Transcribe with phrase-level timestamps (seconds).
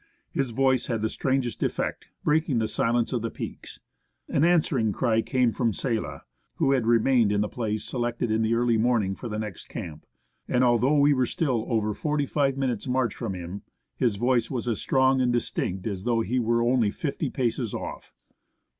[0.31, 3.79] His voice had the strangest effect, breaking the silence of the peaks.
[4.27, 6.23] An answering cry came from Sella,
[6.55, 10.07] who had remained in the place selected in the early morning for the next camp;
[10.47, 13.61] and although we were still over forty five minutes' march from him,
[13.95, 18.11] his voice was as strong and distinct as though he were only fifty paces off.